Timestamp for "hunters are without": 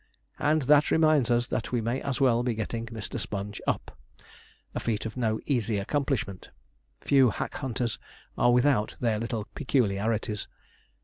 7.57-8.95